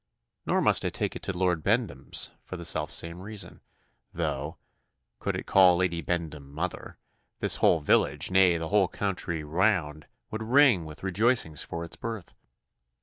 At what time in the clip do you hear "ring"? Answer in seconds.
10.41-10.85